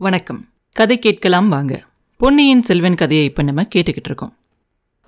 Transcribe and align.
வணக்கம். 0.00 0.48
கதை 0.72 0.98
கேட்கலாம் 0.98 1.48
வாங்க. 1.48 1.84
பொன்னியின் 2.16 2.62
செல்வன் 2.62 2.94
கதையை 2.94 3.26
இப்போ 3.26 3.42
நம்ம 3.42 3.62
கேட்டுக்கிட்டு 3.62 4.04
இருக்கோம். 4.04 4.36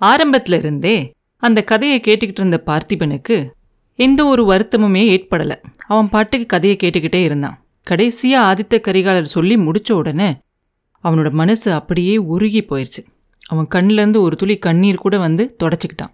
ஆரம்பத்துல 0.01 0.57
இருந்தே 0.57 1.13
அந்த 1.37 1.63
கதையை 1.63 1.99
கேட்டுக்கிட்டு 1.99 2.39
இருந்த 2.39 2.63
பார்த்திபனுக்கு 2.65 3.51
எந்த 3.95 4.25
ஒரு 4.25 4.43
வருத்தமுமே 4.45 5.03
ஏற்படலை. 5.15 5.55
அவன் 5.87 6.09
பாட்டுக்கு 6.09 6.45
கதையை 6.45 6.77
கேட்டுக்கிட்டே 6.83 7.23
இருந்தான். 7.23 7.63
கடைசியாக 7.83 8.49
ஆதித்த 8.49 8.79
கரிகாலர் 8.79 9.33
சொல்லி 9.35 9.57
முடித்த 9.57 9.95
உடனே 9.95 10.37
அவனோட 11.03 11.31
மனசு 11.31 11.73
அப்படியே 11.73 12.17
உருகி 12.17 12.61
போயிடுச்சு 12.61 13.03
அவன் 13.47 13.67
கண்ணிலேருந்து 13.75 14.17
ஒரு 14.17 14.35
துளி 14.35 14.57
கண்ணீர் 14.57 15.03
கூட 15.05 15.17
வந்து 15.17 15.55
தொடச்சிக்கிட்டான். 15.63 16.13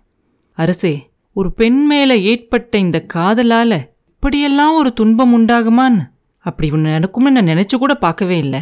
அரசே 0.51 1.09
ஒரு 1.33 1.53
பெண் 1.53 1.85
மேலே 1.85 2.21
ஏற்பட்ட 2.21 2.77
இந்த 2.77 3.01
காதலால் 3.01 3.89
இப்படியெல்லாம் 4.15 4.75
ஒரு 4.75 4.93
துன்பம் 4.93 5.33
உண்டாகுமான்னு 5.33 6.15
அப்படி 6.49 6.67
ஒன்று 6.75 6.95
நடக்கும்னு 6.95 7.33
நான் 7.35 7.51
நினைச்சு 7.53 7.75
கூட 7.83 7.93
பார்க்கவே 8.03 8.37
இல்லை. 8.37 8.61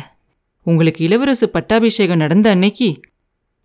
உங்களுக்கு 0.66 1.02
இளவரசு 1.08 1.48
பட்டாபிஷேகம் 1.56 2.24
நடந்த 2.24 2.50
அன்னைக்கு 2.56 2.90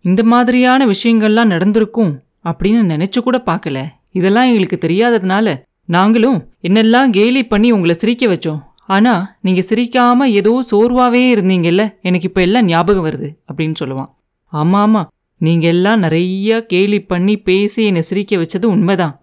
இந்த 0.05 0.23
மாதிரியான 0.33 0.87
விஷயங்கள்லாம் 0.87 1.53
நடந்திருக்கும் 1.55 2.13
அப்படின்னு 2.45 2.83
நினைச்சு 2.95 3.19
கூட 3.19 3.39
பார்க்கல. 3.47 3.79
இதெல்லாம் 4.19 4.49
எங்களுக்கு 4.51 4.79
தெரியாததுனால 4.87 5.55
நாங்களும் 5.85 6.39
என்னெல்லாம் 6.69 7.11
கேலி 7.11 7.43
பண்ணி 7.47 7.69
உங்களை 7.77 7.95
சிரிக்க 7.99 8.27
வச்சோம். 8.27 8.61
ஆனா 8.87 9.15
நீங்க 9.41 9.63
சிரிக்காம 9.71 10.27
ஏதோ 10.41 10.53
சோர்வாகவே 10.71 11.23
இருந்தீங்கல்ல 11.35 11.83
எனக்கு 12.03 12.29
இப்போ 12.29 12.41
எல்லாம் 12.41 12.65
ஞாபகம் 12.65 13.07
வருது 13.07 13.29
அப்படின்னு 13.49 13.77
சொல்லுவான். 13.83 14.11
ஆமாம் 14.53 14.83
ஆமா. 14.85 15.03
நீங்கள் 15.41 15.71
எல்லாம் 15.71 15.99
நிறைய 15.99 16.67
கேலி 16.73 16.99
பண்ணி 17.11 17.35
பேசி 17.49 17.83
என்னை 17.85 18.03
சிரிக்க 18.03 18.37
வச்சது 18.37 18.67
உண்மைதான். 18.75 19.15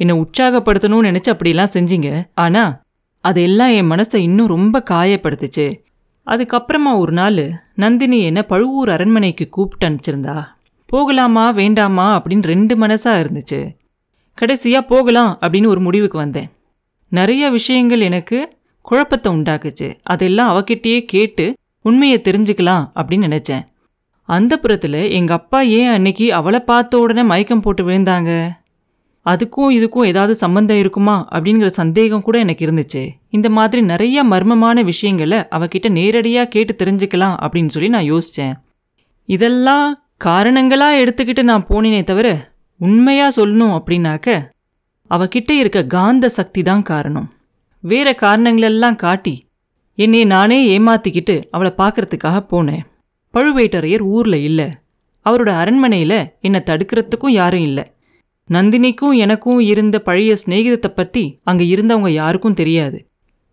என்னை 0.00 0.14
உற்சாகப்படுத்தணும்னு 0.22 1.10
நினச்சி 1.10 1.30
அப்படிலாம் 1.32 1.74
செஞ்சீங்க. 1.76 2.10
ஆனால் 2.34 2.72
அதெல்லாம் 3.28 3.68
என் 3.68 3.90
மனசை 3.90 4.16
இன்னும் 4.16 4.46
ரொம்ப 4.46 4.82
காயப்படுத்துச்சு. 4.90 5.66
அதுக்கப்புறமா 6.26 6.92
ஒரு 6.96 7.12
நாள் 7.12 7.42
நந்தினி 7.74 8.18
என்னை 8.22 8.42
பழுவூர் 8.42 8.88
அரண்மனைக்கு 8.88 9.48
கூப்பிட்டு 9.48 9.86
அனுப்பிச்சிருந்தா. 9.86 10.36
போகலாமா 10.86 11.50
வேண்டாமா 11.50 12.06
அப்படின்னு 12.16 12.42
ரெண்டு 12.42 12.74
மனசாக 12.76 13.22
இருந்துச்சு. 13.22 13.60
கடைசியாக 14.34 14.86
போகலாம் 14.86 15.38
அப்படின்னு 15.40 15.66
ஒரு 15.66 15.80
முடிவுக்கு 15.80 16.18
வந்தேன். 16.18 16.50
நிறைய 17.12 17.50
விஷயங்கள் 17.50 18.00
எனக்கு 18.00 18.38
குழப்பத்தை 18.82 19.32
உண்டாக்குச்சு. 19.32 19.88
அதெல்லாம் 20.02 20.50
அவகிட்டயே 20.54 20.98
கேட்டு 21.04 21.46
உண்மையை 21.82 22.18
தெரிஞ்சுக்கலாம் 22.24 22.84
அப்படின்னு 22.94 23.26
நினச்சேன். 23.26 23.64
அந்த 24.28 24.52
புறத்தில் 24.56 25.00
எங்கள் 25.10 25.36
அப்பா 25.36 25.60
ஏன் 25.60 25.88
அன்னைக்கு 25.88 26.26
அவளை 26.34 26.60
பார்த்த 26.60 26.98
உடனே 26.98 27.22
மயக்கம் 27.22 27.60
போட்டு 27.60 27.82
விழுந்தாங்க? 27.88 28.30
அதுக்கும் 29.26 29.70
இதுக்கும் 29.76 30.06
ஏதாவது 30.06 30.34
சம்பந்தம் 30.34 30.78
இருக்குமா? 30.78 31.28
அப்படிங்கிற 31.30 31.66
சந்தேகம் 31.66 32.22
கூட 32.22 32.38
எனக்கு 32.38 32.66
இருந்துச்சு. 32.66 33.10
இந்த 33.30 33.50
மாதிரி 33.50 33.82
நிறைய 33.82 34.24
மர்மமான 34.24 34.84
விஷயங்களை 34.84 35.38
அவகிட்ட 35.38 35.88
நேரடியாக 35.88 36.48
கேட்டு 36.48 36.84
தெரிஞ்சுக்கலாம் 36.84 37.36
அப்படின்னு 37.44 37.68
சொல்லி 37.68 37.88
நான் 37.88 38.10
யோசித்தேன் 38.12 38.54
இதெல்லாம் 39.24 39.88
காரணங்களாக 40.16 41.00
எடுத்துக்கிட்டு 41.04 41.42
நான் 41.42 41.66
போனேனே 41.68 42.04
தவிர 42.04 42.54
உண்மையாக 42.80 43.42
சொல்லணும் 43.42 43.74
அப்படின்னாக்க 43.78 44.28
அவகிட்ட 45.10 45.50
இருக்க 45.50 45.80
காந்த 45.84 46.28
சக்தி 46.28 46.62
தான் 46.62 46.82
காரணம். 46.82 47.28
வேற 47.80 48.14
காரணங்களெல்லாம் 48.20 48.96
காட்டி 48.96 49.34
என்னை 49.98 50.24
நானே 50.24 50.78
ஏமாத்திக்கிட்டு 50.78 51.44
அவளை 51.50 51.72
பார்க்கறதுக்காக 51.76 52.38
போனேன். 52.52 52.82
பழுவேட்டரையர் 53.34 54.04
ஊரில் 54.14 54.38
இல்லை. 54.42 54.68
அவரோட 55.26 55.50
அரண்மனையில் 55.62 56.18
என்னை 56.40 56.60
தடுக்கிறதுக்கும் 56.66 57.36
யாரும் 57.40 57.60
இல்லை. 57.60 57.84
நந்தினிக்கும் 58.50 59.14
எனக்கும் 59.16 59.60
இருந்த 59.60 59.98
பழைய 59.98 60.36
சிநேகிதத்தை 60.42 60.86
பற்றி 60.86 61.40
அங்கே 61.42 61.64
இருந்தவங்க 61.74 62.08
யாருக்கும் 62.08 62.54
தெரியாது. 62.54 62.98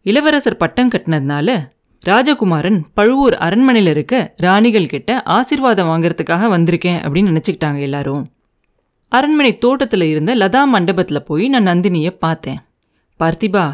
இளவரசர் 0.01 0.57
பட்டம் 0.57 0.89
கட்டினதுனால 0.89 1.71
ராஜகுமாரன் 2.03 2.79
பழுவூர் 2.93 3.33
அரண்மனையில் 3.33 3.87
இருக்க 3.87 4.33
ராணிகள் 4.35 4.85
கிட்ட 4.85 5.23
ஆசிர்வாதம் 5.25 5.89
வாங்குறதுக்காக 5.91 6.49
வந்திருக்கேன் 6.49 7.01
அப்படின்னு 7.03 7.31
நினச்சிக்கிட்டாங்க 7.31 7.79
எல்லாரும். 7.79 8.23
அரண்மனை 9.09 9.57
தோட்டத்தில் 9.57 10.01
இருந்த 10.01 10.35
லதா 10.35 10.63
மண்டபத்தில் 10.65 11.23
போய் 11.23 11.47
நான் 11.47 11.67
நந்தினியை 11.67 12.09
பார்த்தேன். 12.09 12.59
பார்த்திபா 13.19 13.65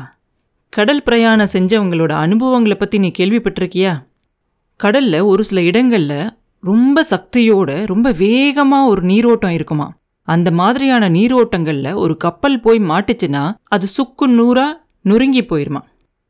கடல் 0.69 1.03
பிரயாணம் 1.03 1.53
செஞ்சவங்களோட 1.53 2.11
அனுபவங்களை 2.11 2.75
பற்றி 2.77 2.97
நீ 2.97 3.11
கேள்விப்பட்டிருக்கியா? 3.17 3.93
கடலில் 4.75 5.21
ஒரு 5.21 5.43
சில 5.43 5.61
இடங்களில் 5.61 6.33
ரொம்ப 6.59 7.05
சக்தியோட 7.09 7.85
ரொம்ப 7.85 8.11
வேகமாக 8.11 8.89
ஒரு 8.89 9.01
நீரோட்டம் 9.01 9.51
இருக்குமா 9.51 9.87
அந்த 10.29 10.51
மாதிரியான 10.51 11.09
நீரோட்டங்களில் 11.09 11.93
ஒரு 11.93 12.13
கப்பல் 12.17 12.57
போய் 12.59 12.79
மாட்டுச்சுன்னா 12.91 13.43
அது 13.63 13.85
சுக்கு 13.87 14.25
நூறாக 14.27 14.77
நொறுங்கி 15.01 15.41
போயிருமா. 15.41 15.81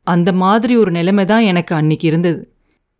அந்த 0.06 0.32
மாதிரி 0.32 0.74
ஒரு 0.76 0.90
நிலைமை 0.90 1.24
தான் 1.24 1.42
எனக்கு 1.42 1.72
அன்னைக்கு 1.74 2.06
இருந்தது. 2.08 2.40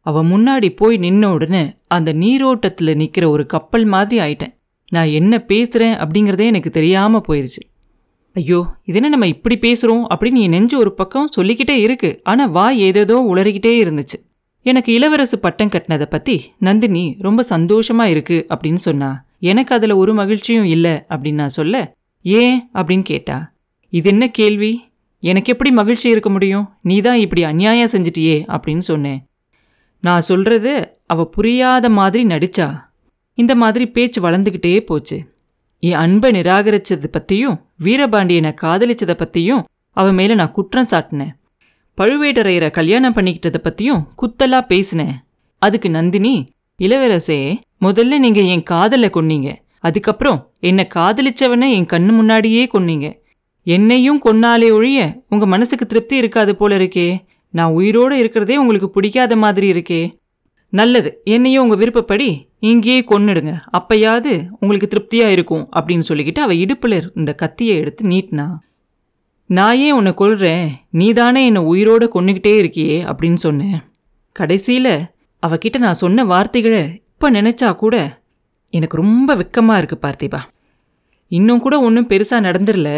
அவ 0.07 0.23
முன்னாடி 0.23 0.69
போய் 0.77 0.97
நின்ன 0.99 1.25
உடனே 1.27 1.63
அந்த 1.87 2.11
நீரோட்டத்தில் 2.13 2.99
நிற்கிற 3.01 3.25
ஒரு 3.31 3.45
கப்பல் 3.47 3.85
மாதிரி 3.85 4.19
ஆயிட்டேன். 4.27 4.55
நான் 4.93 5.11
என்ன 5.19 5.33
பேசுகிறேன் 5.51 5.97
அப்படிங்கிறதே 6.03 6.47
எனக்கு 6.53 6.71
தெரியாமல் 6.71 7.25
போயிருச்சு. 7.29 7.63
ஐயோ 8.37 8.59
இதென்ன 8.85 9.07
என்ன 9.07 9.15
நம்ம 9.15 9.29
இப்படி 9.35 9.57
பேசுகிறோம் 9.67 10.05
அப்படின்னு 10.13 10.43
என் 10.45 10.55
நெஞ்சு 10.57 10.77
ஒரு 10.77 10.93
பக்கம் 10.93 11.33
சொல்லிக்கிட்டே 11.37 11.77
இருக்கு. 11.81 12.11
ஆனால் 12.23 12.51
வாய் 12.51 12.79
ஏதேதோ 12.83 13.17
உளறிக்கிட்டே 13.33 13.73
இருந்துச்சு. 13.85 14.19
எனக்கு 14.67 14.91
இளவரசு 14.99 15.37
பட்டம் 15.41 15.73
கட்டினதை 15.75 16.07
பற்றி 16.11 16.37
நந்தினி 16.59 17.05
ரொம்ப 17.21 17.43
சந்தோஷமாக 17.53 18.13
இருக்குது 18.15 18.47
அப்படின்னு 18.53 18.81
சொன்னா 18.89 19.11
எனக்கு 19.41 19.75
அதில் 19.75 19.91
ஒரு 19.91 20.15
மகிழ்ச்சியும் 20.15 20.65
இல்லை 20.65 20.93
அப்படின்னு 21.09 21.33
நான் 21.33 21.49
சொல்ல 21.49 21.95
ஏன்? 22.23 22.71
அப்படின்னு 22.75 23.03
கேட்டா 23.03 23.53
இது 23.89 24.11
என்ன 24.11 24.29
கேள்வி? 24.29 24.73
எனக்கு 25.23 25.53
எப்படி 25.53 25.71
மகிழ்ச்சி 25.71 26.09
இருக்க 26.09 26.31
முடியும்? 26.31 26.69
நீ 26.83 27.01
தான் 27.01 27.17
இப்படி 27.17 27.43
அநியாயம் 27.43 27.89
செஞ்சிட்டியே 27.93 28.37
அப்படின்னு 28.49 28.79
சொன்னேன். 28.79 29.27
நான் 30.01 30.21
சொல்கிறது 30.21 30.99
அவ 31.07 31.25
புரியாத 31.25 31.89
மாதிரி 31.89 32.25
நடிச்சா 32.27 32.69
இந்த 33.35 33.55
மாதிரி 33.55 33.89
பேச்சு 33.89 34.19
வளர்ந்துக்கிட்டே 34.23 34.81
போச்சு. 34.81 35.19
என் 35.83 35.93
அன்பை 35.93 36.31
நிராகரித்தது 36.31 37.07
பற்றியும் 37.07 37.57
வீரபாண்டியனை 37.85 38.53
காதலிச்சதை 38.63 39.15
பற்றியும் 39.15 39.67
அவன் 39.91 40.15
மேலே 40.15 40.35
நான் 40.35 40.51
குற்றம் 40.51 40.91
சாட்டினேன். 40.91 41.35
பழுவேட்டரையரை 41.99 42.71
கல்யாணம் 42.71 43.15
பண்ணிக்கிட்டதை 43.15 43.59
பற்றியும் 43.59 44.09
குத்தலா 44.23 44.61
பேசினேன். 44.61 45.17
அதுக்கு 45.59 45.91
நந்தினி 45.91 46.35
இளவரசே 46.81 47.57
முதல்ல 47.85 48.19
நீங்க 48.19 48.41
என் 48.41 48.63
காதலை 48.63 49.09
கொன்னீங்க. 49.13 49.55
அதுக்கப்புறம் 49.79 50.53
என்னை 50.61 50.87
காதலிச்சவனை 50.95 51.71
என் 51.71 51.91
கண்ணு 51.93 52.13
முன்னாடியே 52.13 52.69
கொன்னீங்க. 52.75 53.13
என்னையும் 53.65 54.23
கொன்னாலே 54.25 54.73
ஒழிய 54.73 55.23
உங்க 55.29 55.47
மனசுக்கு 55.47 55.87
திருப்தி 55.87 56.17
இருக்காது 56.17 56.57
போல 56.57 56.79
இருக்கே. 56.79 57.19
நான் 57.51 57.73
உயிரோட 57.73 58.11
இருக்கிறதே 58.11 58.57
உங்களுக்கு 58.57 58.91
பிடிக்காத 58.91 59.37
மாதிரி 59.37 59.73
இருக்கே. 59.73 60.19
நல்லது 60.69 61.21
என்னையும் 61.25 61.63
உங்க 61.63 61.75
விருப்பப்படி 61.75 62.49
இங்கேயே 62.59 63.01
கொன்னுடுங்க. 63.01 63.61
அப்பயாவது 63.79 64.49
உங்களுக்கு 64.61 64.89
திருப்தியா 64.89 65.29
இருக்கும் 65.29 65.69
அப்படின்னு 65.77 66.03
சொல்லிக்கிட்டு 66.09 66.39
அவ 66.39 66.53
இடுப்புல 66.53 66.97
இருந்த 66.97 67.35
கத்தியை 67.35 67.77
எடுத்து 67.77 68.09
நீட்டினா. 68.09 68.47
நான் 69.47 69.77
ஏன் 69.77 69.93
உன்னை 69.93 70.13
கொல்றேன்? 70.13 70.69
நீதானே 70.91 71.47
என்னை 71.47 71.63
உயிரோட 71.63 72.09
கொன்னுக்கிட்டே 72.15 72.53
இருக்கியே 72.63 73.13
அப்படின்னு 73.13 73.35
சொன்னேன். 73.35 73.81
கடைசியில் 74.33 74.93
அவகிட்ட 75.43 75.79
நான் 75.79 76.03
சொன்ன 76.03 76.25
வார்த்தைகளை 76.25 76.83
இப்போ 77.13 77.29
நினச்சா 77.31 77.69
கூட 77.83 77.95
எனக்கு 78.73 78.97
ரொம்ப 78.97 79.35
வெக்கமாக 79.41 79.79
இருக்குது 79.81 80.05
பார்த்திபா. 80.07 80.41
இன்னும் 81.31 81.63
கூட 81.65 81.75
ஒன்றும் 81.87 82.09
பெருசாக 82.13 82.47
நடந்துடல 82.47 82.91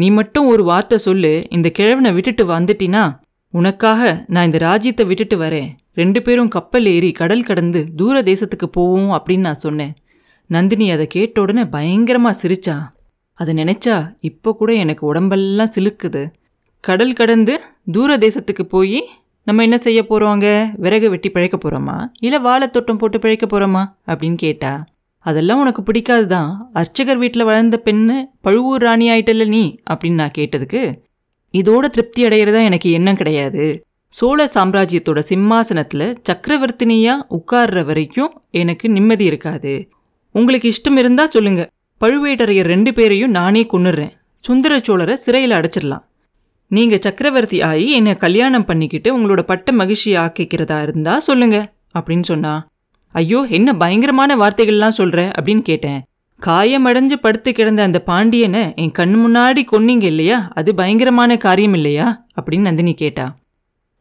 நீ 0.00 0.06
மட்டும் 0.10 0.46
ஒரு 0.46 0.62
வார்த்தை 0.64 0.96
சொல்லு 0.98 1.32
இந்த 1.56 1.68
கிழவனை 1.68 2.10
விட்டுட்டு 2.16 2.44
வந்துட்டினா 2.54 3.02
உனக்காக 3.54 4.26
நான் 4.26 4.44
இந்த 4.44 4.58
ராஜ்யத்தை 4.58 5.04
விட்டுட்டு 5.06 5.36
வரேன். 5.38 5.68
ரெண்டு 6.00 6.20
பேரும் 6.22 6.52
கப்பல் 6.56 6.86
ஏறி 6.94 7.10
கடல் 7.12 7.46
கடந்து 7.48 7.80
தூர 7.96 8.22
தேசத்துக்கு 8.22 8.66
போவோம் 8.76 9.12
அப்படின்னு 9.16 9.46
நான் 9.48 9.64
சொன்னேன். 9.66 9.92
நந்தினி 10.50 10.86
அதை 10.90 11.06
கேட்ட 11.06 11.36
உடனே 11.40 11.64
பயங்கரமாக 11.74 12.40
சிரிச்சா. 12.42 12.76
அதை 13.38 13.52
நினச்சா 13.60 13.96
இப்போ 14.28 14.50
கூட 14.60 14.70
எனக்கு 14.84 15.04
உடம்பெல்லாம் 15.10 15.74
சிலுக்குது. 15.76 16.22
கடல் 16.84 17.18
கடந்து 17.20 17.54
தூர 17.92 18.16
தேசத்துக்கு 18.16 18.64
போய் 18.74 18.98
நம்ம 19.46 19.62
என்ன 19.62 19.78
செய்ய 19.78 20.02
போகிறோங்க 20.02 20.72
விறகு 20.76 21.10
வெட்டி 21.10 21.30
பிழைக்க 21.30 21.56
போகிறோமா 21.56 22.06
இல்லை 22.20 22.40
வாழை 22.40 22.68
வாழைத்தோட்டம் 22.68 22.98
போட்டு 22.98 23.18
பிழைக்க 23.18 23.46
போகிறோமா 23.46 23.86
அப்படின்னு 24.06 24.34
கேட்டா 24.34 24.84
அதெல்லாம் 25.20 25.60
உனக்கு 25.60 25.82
பிடிக்காது 25.82 26.26
தான் 26.26 26.70
அர்ச்சகர் 26.72 27.16
வீட்டில் 27.16 27.44
வளர்ந்த 27.44 27.82
பெண்ணு 27.84 28.22
பழுவூர் 28.40 28.82
ராணி 28.82 29.10
ஆயிட்டல்ல 29.10 29.46
நீ? 29.46 29.78
அப்படின்னு 29.90 30.14
நான் 30.14 30.36
கேட்டதுக்கு 30.38 31.02
இதோட 31.52 31.86
திருப்தி 31.86 32.26
அடையிறதா 32.26 32.62
எனக்கு 32.62 32.90
எண்ணம் 32.90 33.16
கிடையாது. 33.16 33.84
சோழ 34.08 34.50
சாம்ராஜ்யத்தோட 34.54 35.18
சிம்மாசனத்தில் 35.18 36.16
சக்கரவர்த்தினியாக 36.28 37.26
உட்கார்ற 37.30 37.84
வரைக்கும் 37.84 38.42
எனக்கு 38.50 38.88
நிம்மதி 38.88 39.24
இருக்காது. 39.24 39.88
உங்களுக்கு 40.30 40.72
இஷ்டம் 40.72 40.96
இருந்தால் 40.96 41.28
சொல்லுங்கள் 41.28 41.70
பழுவேட்டரையர் 42.00 42.66
ரெண்டு 42.66 42.92
பேரையும் 42.92 43.30
நானே 43.30 43.66
கொன்னுடுறேன் 43.72 44.12
சுந்தர 44.40 44.78
சோழரை 44.78 45.14
சிறையில் 45.14 45.50
அடைச்சிடலாம் 45.50 46.04
நீங்கள் 46.74 46.98
சக்கரவர்த்தி 46.98 47.58
ஆகி 47.62 47.86
என்னை 47.90 48.12
கல்யாணம் 48.14 48.64
பண்ணிக்கிட்டு 48.64 49.08
உங்களோட 49.16 49.42
பட்ட 49.42 49.72
மகிழ்ச்சி 49.72 50.10
ஆக்கிக்கிறதா 50.16 50.82
இருந்தா 50.82 51.18
சொல்லுங்க 51.18 51.56
அப்படின்னு 51.98 52.22
சொன்னா. 52.22 52.52
ஐயோ 53.14 53.40
என்ன 53.48 53.76
பயங்கரமான 53.76 54.36
வார்த்தைகள்லாம் 54.36 54.98
சொல்கிற 55.00 55.30
அப்படின்னு 55.40 55.60
கேட்டேன். 55.60 56.00
காயமடைஞ்சு 56.40 57.16
படுத்து 57.20 57.52
கிடந்த 57.52 57.82
அந்த 57.82 57.98
பாண்டியனை 58.00 58.62
என் 58.74 58.90
கண் 58.90 59.14
முன்னாடி 59.14 59.62
கொன்னீங்க 59.72 60.02
இல்லையா? 60.02 60.38
அது 60.54 60.74
பயங்கரமான 60.74 61.36
காரியம் 61.36 61.74
இல்லையா? 61.74 62.06
அப்படின்னு 62.40 62.60
நந்தினி 62.60 62.94
கேட்டா. 62.94 63.26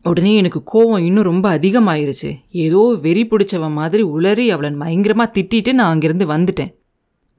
உடனே 0.04 0.32
எனக்கு 0.36 0.62
கோவம் 0.74 1.00
இன்னும் 1.00 1.24
ரொம்ப 1.24 1.46
அதிகமாயிருச்சு. 1.58 2.32
ஏதோ 2.50 2.98
வெறி 3.02 3.24
பிடிச்சவன் 3.24 3.78
மாதிரி 3.80 4.04
உளறி 4.04 4.48
அவளை 4.48 4.72
பயங்கரமாக 4.72 5.32
திட்டிட்டு 5.36 5.72
நான் 5.74 5.92
அங்கிருந்து 5.92 6.26
வந்துட்டேன். 6.28 6.72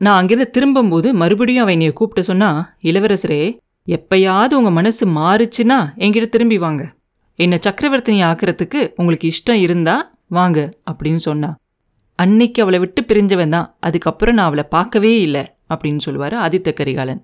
நான் 0.00 0.18
அங்கிருந்து 0.20 0.50
திரும்பும்போது 0.50 1.14
மறுபடியும் 1.14 1.62
அவன் 1.62 1.72
என்னைய 1.72 1.92
கூப்பிட்டு 1.92 2.24
சொன்னா 2.24 2.76
இளவரசரே 2.82 3.42
எப்பயாவது 3.88 4.52
உங்க 4.52 4.70
மனசு 4.70 5.06
மாறுச்சுன்னா 5.06 5.78
என்கிட்ட 5.96 6.28
திரும்பி 6.28 6.58
வாங்க. 6.58 6.82
என்னை 7.38 7.58
சக்கரவர்த்தினி 7.66 8.20
ஆக்குறதுக்கு 8.28 8.80
உங்களுக்கு 8.96 9.30
இஷ்டம் 9.30 9.60
இருந்தா 9.66 10.16
வாங்க 10.28 10.58
அப்படின்னு 10.90 11.16
சொன்னா. 11.16 11.50
அன்னைக்கு 12.14 12.62
அவளை 12.62 12.78
விட்டு 12.78 13.02
பிரிஞ்சவன் 13.02 13.48
தான் 13.48 13.76
அதுக்கப்புறம் 13.80 14.34
நான் 14.34 14.46
அவளை 14.46 14.64
பார்க்கவே 14.68 15.20
இல்லை 15.20 15.44
அப்படின்னு 15.74 15.98
சொல்லுவார் 15.98 16.34
ஆதித்த 16.34 16.72
கரிகாலன். 16.72 17.20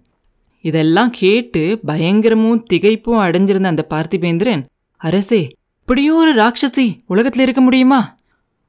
இதெல்லாம் 0.64 1.10
கேட்டு 1.10 1.80
பயங்கரமும் 1.86 2.62
திகைப்பும் 2.72 3.22
அடைஞ்சிருந்த 3.26 3.64
அந்த 3.64 3.86
பார்த்திபேந்திரன் 3.90 4.64
அரசே 4.96 5.42
இப்படியும் 5.80 6.16
ஒரு 6.16 6.34
ராட்சசி 6.34 6.86
உலகத்தில் 7.06 7.42
இருக்க 7.42 7.60
முடியுமா? 7.60 8.16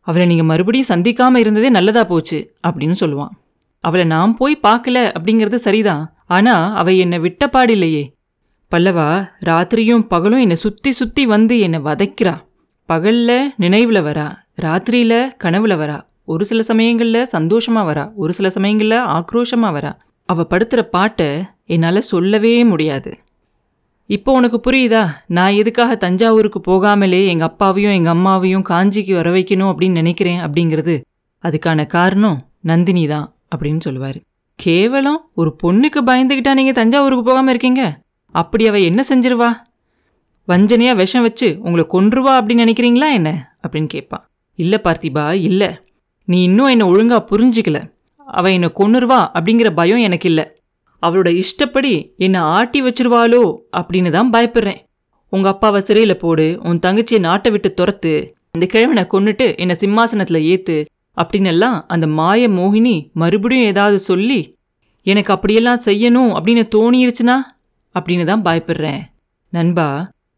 அவளை 0.07 0.27
நீங்கள் 0.27 0.45
மறுபடியும் 0.45 0.91
சந்திக்காமல் 0.91 1.37
இருந்ததே 1.37 1.69
நல்லதாக 1.69 2.05
போச்சு 2.05 2.53
அப்படின்னு 2.67 2.95
சொல்லுவான். 2.99 3.33
அவளை 3.83 4.05
நான் 4.05 4.35
போய் 4.35 4.63
பார்க்கல 4.63 4.97
அப்படிங்கிறது 5.17 5.55
சரிதான் 5.55 6.03
ஆனா 6.31 6.55
அவ 6.73 6.93
என்னை 6.93 7.19
விட்ட 7.19 7.49
பாடில்லையே. 7.53 8.03
பல்லவா 8.71 9.07
ராத்திரியும் 9.45 10.07
பகலும் 10.07 10.39
என்னை 10.39 10.55
சுத்தி 10.55 10.91
சுத்தி 10.91 11.25
வந்து 11.25 11.59
என்னை 11.59 11.79
வதைக்கிறா. 11.79 12.35
பகல்ல 12.89 13.31
நினைவுல 13.59 13.99
வரா 14.07 14.27
ராத்திரியில 14.61 15.13
கனவுல 15.43 15.73
வரா. 15.81 15.97
ஒரு 16.25 16.45
சில 16.45 16.61
சமயங்கள்ல 16.67 17.19
சந்தோஷமா 17.37 17.81
வரா 17.89 18.05
ஒரு 18.15 18.33
சில 18.33 18.47
சமயங்கள்ல 18.47 18.97
ஆக்ரோஷமா 19.17 19.69
வரா. 19.77 19.91
அவ 20.25 20.45
படுத்துற 20.49 20.81
பாட்டை 20.81 21.29
என்னால 21.65 22.01
சொல்லவே 22.01 22.63
முடியாது. 22.63 23.11
இப்போ 24.09 24.31
உனக்கு 24.33 24.57
புரியுதா? 24.59 25.03
நான் 25.27 25.51
எதுக்காக 25.51 25.95
தஞ்சாவூருக்கு 25.95 26.61
போகாமலே 26.61 27.27
எங்கள் 27.27 27.47
அப்பாவையும் 27.47 27.91
எங்கள் 27.91 28.13
அம்மாவையும் 28.13 28.67
காஞ்சிக்கு 28.69 29.13
வர 29.13 29.29
வைக்கணும் 29.31 29.71
அப்படின்னு 29.71 29.91
நினைக்கிறேன் 29.91 30.39
அப்படிங்கிறது. 30.39 30.95
அதுக்கான 31.43 31.85
காரணம் 31.85 32.39
நந்தினி 32.61 33.07
தான் 33.07 33.27
அப்படின்னு 33.55 33.79
சொல்லுவார். 33.79 34.19
கேவலம் 34.63 35.29
ஒரு 35.33 35.55
பொண்ணுக்கு 35.63 35.99
பயந்துக்கிட்டா 36.09 36.53
நீங்கள் 36.53 36.73
தஞ்சாவூருக்கு 36.73 37.23
போகாமல் 37.23 37.49
இருக்கீங்க? 37.49 38.01
அப்படி 38.27 38.67
அவ 38.67 38.79
என்ன 38.79 39.03
செஞ்சிருவா? 39.09 39.49
வஞ்சனையாக 40.47 40.95
விஷம் 40.95 41.21
வச்சு 41.21 41.57
உங்களை 41.61 41.85
கொன்றுவா 41.93 42.33
அப்படின்னு 42.39 42.65
நினைக்கிறீங்களா 42.65 43.11
என்ன? 43.11 43.57
அப்படின்னு 43.63 43.87
கேட்பான். 43.87 44.23
இல்லை 44.55 44.79
பார்த்திபா 44.83 45.33
இல்லை. 45.33 45.79
நீ 46.25 46.43
இன்னும் 46.43 46.67
என்னை 46.67 46.85
ஒழுங்காக 46.87 47.27
புரிஞ்சிக்கல. 47.31 47.79
அவ 48.27 48.51
என்னை 48.51 48.69
கொன்னுருவா 48.79 49.19
அப்படிங்கிற 49.33 49.69
பயம் 49.69 49.97
எனக்கு 49.97 50.29
இல்லை. 50.29 50.45
அவளோட 51.03 51.29
இஷ்டப்படி 51.33 52.15
என்னை 52.15 52.39
ஆட்டி 52.39 52.81
வச்சிருவாளோ 52.81 53.43
அப்படின்னு 53.77 54.09
தான் 54.09 54.33
பயப்படுறேன். 54.33 54.79
உங்கள் 55.29 55.51
அப்பாவை 55.51 55.81
சிறையில் 55.81 56.17
போடு 56.17 56.59
உன் 56.63 56.83
தங்கச்சியை 56.85 57.19
நாட்டை 57.19 57.51
விட்டு 57.51 57.73
துரத்து 57.73 58.13
இந்த 58.51 58.65
கிழவனை 58.65 59.03
கொன்னுட்டு 59.13 59.57
என்னை 59.57 59.75
சிம்மாசனத்தில் 59.75 60.47
ஏற்று 60.53 60.77
அப்படின்னெல்லாம் 61.17 61.81
அந்த 61.87 62.07
மாய 62.07 62.49
மோகினி 62.49 63.11
மறுபடியும் 63.13 63.65
ஏதாவது 63.65 63.99
சொல்லி 63.99 64.39
எனக்கு 65.03 65.33
அப்படியெல்லாம் 65.33 65.81
செய்யணும் 65.85 66.31
அப்படின்னு 66.37 66.63
தோணிருச்சுனா? 66.75 67.35
அப்படின்னு 67.95 68.25
தான் 68.25 68.41
பயப்படுறேன். 68.41 69.01
நண்பா 69.49 69.87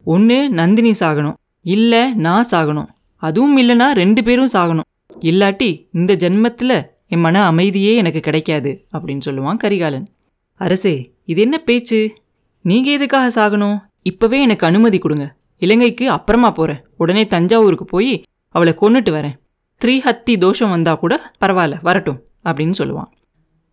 ஒன்று 0.03 0.49
நந்தினி 0.49 0.91
சாகணும் 0.91 1.37
இல்லை 1.61 2.13
நான் 2.13 2.49
சாகணும். 2.51 2.89
அதுவும் 3.15 3.57
இல்லைனா 3.57 3.91
ரெண்டு 3.91 4.23
பேரும் 4.23 4.53
சாகணும். 4.53 4.89
இல்லாட்டி 5.19 5.87
இந்த 5.93 6.13
ஜென்மத்தில் 6.13 6.75
என் 7.07 7.19
மன 7.19 7.45
அமைதியே 7.45 7.95
எனக்கு 7.95 8.19
கிடைக்காது 8.19 8.85
அப்படின்னு 8.93 9.21
சொல்லுவான் 9.25 9.57
கரிகாலன். 9.57 10.07
அரசே 10.53 11.13
இது 11.25 11.41
என்ன 11.41 11.57
பேச்சு? 11.57 12.17
நீங்கள் 12.61 12.93
எதுக்காக 12.93 13.27
சாகணும்? 13.39 13.77
இப்போவே 14.09 14.39
எனக்கு 14.41 14.67
அனுமதி 14.67 14.97
கொடுங்க. 14.97 15.35
இலங்கைக்கு 15.57 16.09
அப்புறமா 16.09 16.51
போகிறேன் 16.51 16.83
உடனே 16.97 17.27
தஞ்சாவூருக்கு 17.27 17.85
போய் 17.85 18.23
அவளை 18.49 18.73
கொன்னுட்டு 18.81 19.11
வரேன். 19.17 19.37
த்ரீஹத்தி 19.83 20.33
தோஷம் 20.37 20.73
வந்தால் 20.75 21.01
கூட 21.03 21.13
பரவாயில்ல 21.41 21.77
வரட்டும் 21.87 22.19
அப்படின்னு 22.47 22.75
சொல்லுவான். 22.81 23.09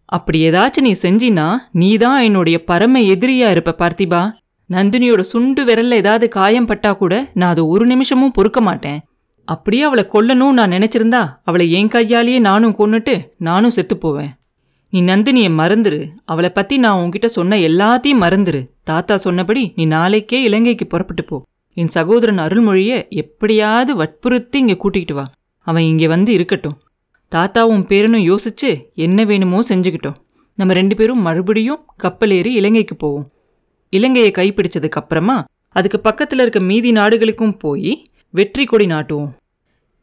அப்படி 0.04 0.38
ஏதாச்சும் 0.50 0.86
நீ 0.86 0.92
செஞ்சினா 1.02 1.48
நீ 1.80 1.90
தான் 1.96 2.20
என்னுடைய 2.28 2.56
பரம 2.70 3.00
எதிரியா 3.14 3.48
இருப்ப 3.54 3.74
பார்த்திபா. 3.82 4.22
நந்தினியோட 4.70 5.22
சுண்டு 5.32 5.62
விரல்ல 5.64 6.00
ஏதாவது 6.02 6.26
காயம் 6.28 6.68
பட்டா 6.70 6.90
கூட 6.92 7.14
நான் 7.34 7.52
அதை 7.54 7.62
ஒரு 7.74 7.84
நிமிஷமும் 7.86 8.34
பொறுக்க 8.36 8.60
மாட்டேன். 8.60 8.98
அப்படியே 9.48 9.82
அவளை 9.82 10.04
கொல்லணும் 10.12 10.56
நான் 10.58 10.74
நினைச்சிருந்தா 10.76 11.22
அவளை 11.44 11.66
என் 11.78 11.88
கையாலேயே 11.88 12.40
நானும் 12.48 12.76
கொன்னுட்டு 12.78 13.14
நானும் 13.48 13.74
செத்து 13.76 13.96
போவேன். 13.96 14.30
நீ 14.92 15.00
நந்தினியை 15.02 15.50
மறந்துரு. 15.60 16.00
அவளை 16.24 16.50
பத்தி 16.50 16.76
நான் 16.84 17.00
உன்கிட்ட 17.02 17.28
சொன்ன 17.36 17.56
எல்லாத்தையும் 17.68 18.22
மறந்துரு. 18.24 18.60
தாத்தா 18.90 19.16
சொன்னபடி 19.16 19.62
நீ 19.76 19.84
நாளைக்கே 19.96 20.40
இலங்கைக்கு 20.42 20.86
புறப்பட்டு 20.86 21.24
போ. 21.24 21.38
என் 21.76 21.92
சகோதரன் 21.96 22.38
அருள்மொழியை 22.38 22.98
எப்படியாவது 23.22 23.94
வற்புறுத்தி 23.96 24.58
இங்கே 24.58 24.76
கூட்டிகிட்டு 24.84 25.12
வா. 25.12 25.26
அவன் 25.66 25.86
இங்கே 25.90 26.08
வந்து 26.14 26.30
இருக்கட்டும். 26.32 26.76
தாத்தாவும் 27.32 27.84
பேரனும் 27.90 28.26
யோசிச்சு 28.30 28.70
என்ன 29.06 29.24
வேணுமோ 29.24 29.58
செஞ்சுக்கிட்டோம். 29.68 30.18
நம்ம 30.58 30.72
ரெண்டு 30.72 30.94
பேரும் 30.96 31.24
மறுபடியும் 31.26 31.82
கப்பல் 31.96 32.32
ஏறி 32.38 32.52
இலங்கைக்கு 32.60 32.94
போவோம். 32.96 33.26
இலங்கையை 33.92 34.30
கைப்பிடிச்சதுக்கு 34.38 35.00
அப்புறமா 35.00 35.36
அதுக்கு 35.76 35.98
பக்கத்தில் 36.00 36.42
இருக்க 36.42 36.60
மீதி 36.70 36.90
நாடுகளுக்கும் 36.92 37.56
போய் 37.56 37.92
வெற்றி 38.34 38.64
கொடி 38.64 38.86
நாட்டுவோம். 38.86 39.30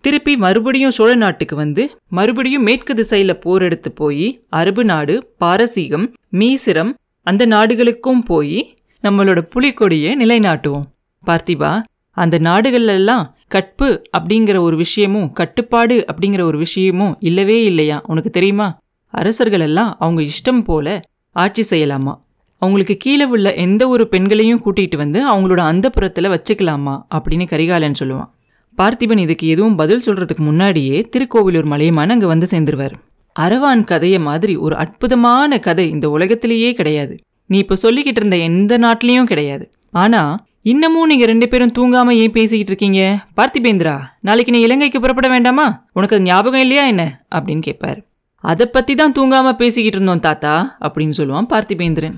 திருப்பி 0.03 0.33
மறுபடியும் 0.43 0.95
சோழ 0.97 1.11
நாட்டுக்கு 1.15 1.55
வந்து 1.55 1.83
மறுபடியும் 2.17 2.65
மேற்கு 2.67 2.93
திசையில் 2.95 3.39
போர் 3.43 3.63
எடுத்து 3.67 3.89
போய் 3.91 4.27
அரபு 4.59 4.83
நாடு 4.83 5.15
பாரசீகம் 5.43 6.05
மீசிரம் 6.39 6.91
அந்த 7.27 7.45
நாடுகளுக்கும் 7.45 8.21
போய் 8.23 8.59
நம்மளோட 9.03 9.39
புலிக்கொடியை 9.53 10.11
நிலைநாட்டுவோம். 10.21 10.85
பார்த்திபா 11.23 11.71
அந்த 12.17 12.39
நாடுகள்லாம் 12.39 13.25
கற்பு 13.47 13.89
அப்படிங்கிற 14.17 14.59
ஒரு 14.59 14.77
விஷயமும் 14.77 15.31
கட்டுப்பாடு 15.31 16.05
அப்படிங்கிற 16.11 16.41
ஒரு 16.41 16.57
விஷயமும் 16.57 17.17
இல்லவே 17.19 17.57
இல்லையா? 17.63 17.97
உனக்கு 18.07 18.29
தெரியுமா? 18.29 18.67
அரசர்கள் 19.13 19.59
எல்லாம் 19.59 19.91
அவங்க 19.99 20.21
இஷ்டம் 20.21 20.63
போல 20.63 20.87
ஆட்சி 21.35 21.63
செய்யலாமா? 21.69 22.13
அவங்களுக்கு 22.61 22.95
கீழே 22.97 23.25
உள்ள 23.25 23.47
எந்த 23.53 23.87
ஒரு 23.87 24.07
பெண்களையும் 24.07 24.61
கூட்டிகிட்டு 24.65 24.97
வந்து 24.97 25.19
அவங்களோட 25.31 25.61
அந்த 25.71 25.89
புறத்தில் 25.89 26.29
வச்சுக்கலாமா 26.29 26.95
அப்படின்னு 27.15 27.45
கரிகாலன் 27.47 27.99
சொல்லுவான். 27.99 28.29
பார்த்திபன் 28.77 29.17
இதுக்கு 29.17 29.45
எதுவும் 29.47 29.75
பதில் 29.75 30.03
சொல்கிறதுக்கு 30.05 30.43
முன்னாடியே 30.49 30.97
திருக்கோவிலூர் 31.15 31.69
மலையமான 31.73 32.09
அங்கே 32.09 32.25
வந்து 32.25 32.47
சேர்ந்துருவார். 32.51 32.95
அரவான் 33.35 33.83
கதையை 33.83 34.19
மாதிரி 34.19 34.55
ஒரு 34.55 34.75
அற்புதமான 34.75 35.59
கதை 35.59 35.89
இந்த 35.89 36.09
உலகத்திலேயே 36.09 36.73
கிடையாது. 36.73 37.15
நீ 37.49 37.57
இப்போ 37.57 37.75
சொல்லிக்கிட்டு 37.81 38.21
இருந்த 38.21 38.37
எந்த 38.49 38.73
நாட்டிலையும் 38.77 39.29
கிடையாது. 39.31 39.65
ஆனால் 39.91 40.33
இன்னமும் 40.71 41.07
நீங்க 41.07 41.25
ரெண்டு 41.25 41.47
பேரும் 41.47 41.71
தூங்காம 41.71 42.09
ஏன் 42.09 42.31
பேசிக்கிட்டு 42.31 42.65
இருக்கீங்க? 42.65 43.25
பார்த்திபேந்திரா 43.37 44.01
நாளைக்கு 44.21 44.51
நீ 44.51 44.59
இலங்கைக்கு 44.59 44.99
புறப்பட 44.99 45.27
வேண்டாமா? 45.27 45.85
உனக்கு 45.93 46.15
அது 46.15 46.25
ஞாபகம் 46.25 46.59
இல்லையா 46.59 46.85
என்ன? 46.85 47.25
அப்படின்னு 47.35 47.61
கேட்பார். 47.61 47.99
அதை 48.35 48.65
பத்தி 48.65 48.95
தான் 48.95 49.11
தூங்காம 49.11 49.51
பேசிக்கிட்டு 49.51 49.97
இருந்தோம் 49.97 50.19
தாத்தா 50.19 50.77
அப்படின்னு 50.81 51.13
சொல்லுவான் 51.17 51.45
பார்த்திபேந்திரன். 51.49 52.13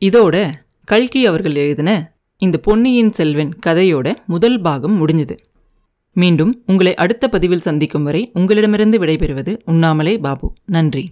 இதோட 0.00 0.52
கல்கி 0.84 1.26
அவர்கள் 1.26 1.54
எழுதின 1.54 2.12
இந்த 2.36 2.58
பொன்னியின் 2.58 3.12
செல்வன் 3.12 3.58
கதையோட 3.66 4.16
முதல் 4.26 4.60
பாகம் 4.60 5.06
முடிஞ்சது. 5.06 5.38
மீண்டும் 6.12 6.62
உங்களை 6.66 6.94
அடுத்த 6.94 7.28
பதிவில் 7.28 7.66
சந்திக்கும் 7.68 8.02
வரை 8.02 8.30
உங்களிடமிருந்து 8.32 8.98
விடைபெறுவது 8.98 9.58
உண்ணாமலே 9.64 10.18
பாபு. 10.18 10.52
நன்றி. 10.64 11.10